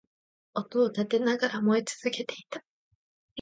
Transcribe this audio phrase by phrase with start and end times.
[0.55, 2.63] 音を立てながら燃え続けていた